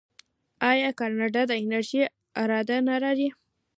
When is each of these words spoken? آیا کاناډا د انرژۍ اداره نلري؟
آیا 0.71 0.89
کاناډا 0.99 1.41
د 1.47 1.51
انرژۍ 1.61 2.01
اداره 2.41 2.77
نلري؟ 2.89 3.27